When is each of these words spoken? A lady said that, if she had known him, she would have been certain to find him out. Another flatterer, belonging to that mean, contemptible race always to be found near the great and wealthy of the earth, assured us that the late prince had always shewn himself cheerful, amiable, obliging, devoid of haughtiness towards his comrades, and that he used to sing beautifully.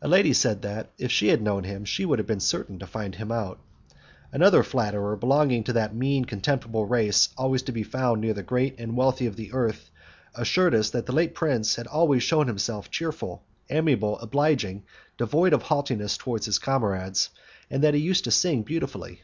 A 0.00 0.06
lady 0.06 0.32
said 0.32 0.62
that, 0.62 0.92
if 0.96 1.10
she 1.10 1.26
had 1.26 1.42
known 1.42 1.64
him, 1.64 1.84
she 1.84 2.04
would 2.04 2.20
have 2.20 2.26
been 2.28 2.38
certain 2.38 2.78
to 2.78 2.86
find 2.86 3.16
him 3.16 3.32
out. 3.32 3.58
Another 4.30 4.62
flatterer, 4.62 5.16
belonging 5.16 5.64
to 5.64 5.72
that 5.72 5.92
mean, 5.92 6.24
contemptible 6.24 6.86
race 6.86 7.30
always 7.36 7.62
to 7.62 7.72
be 7.72 7.82
found 7.82 8.20
near 8.20 8.32
the 8.32 8.44
great 8.44 8.78
and 8.78 8.96
wealthy 8.96 9.26
of 9.26 9.34
the 9.34 9.52
earth, 9.52 9.90
assured 10.36 10.72
us 10.72 10.90
that 10.90 11.06
the 11.06 11.12
late 11.12 11.34
prince 11.34 11.74
had 11.74 11.88
always 11.88 12.22
shewn 12.22 12.46
himself 12.46 12.92
cheerful, 12.92 13.42
amiable, 13.68 14.20
obliging, 14.20 14.84
devoid 15.18 15.52
of 15.52 15.62
haughtiness 15.62 16.16
towards 16.16 16.46
his 16.46 16.60
comrades, 16.60 17.30
and 17.68 17.82
that 17.82 17.94
he 17.94 17.98
used 18.00 18.22
to 18.22 18.30
sing 18.30 18.62
beautifully. 18.62 19.22